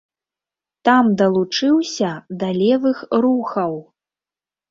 Там 0.87 1.09
далучыўся 1.21 2.09
да 2.43 2.49
левых 2.61 2.97
рухаў. 3.27 3.73